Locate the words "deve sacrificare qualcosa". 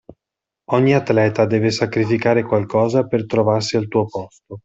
1.45-3.05